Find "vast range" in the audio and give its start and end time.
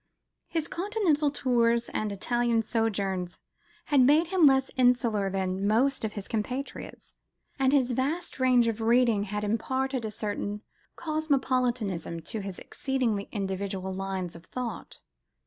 7.91-8.67